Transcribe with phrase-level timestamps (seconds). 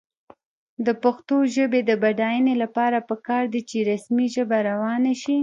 [0.85, 5.37] د پښتو ژبې د بډاینې لپاره پکار ده چې رسمي ژبه روانه شي.